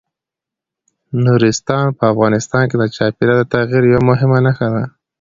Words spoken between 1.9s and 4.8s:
په افغانستان کې د چاپېریال د تغیر یوه مهمه نښه